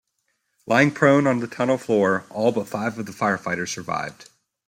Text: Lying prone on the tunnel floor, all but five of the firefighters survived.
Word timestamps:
Lying 0.65 0.89
prone 0.89 1.27
on 1.27 1.41
the 1.41 1.47
tunnel 1.47 1.77
floor, 1.77 2.25
all 2.31 2.51
but 2.51 2.67
five 2.67 2.97
of 2.97 3.05
the 3.05 3.11
firefighters 3.11 3.69
survived. 3.71 4.31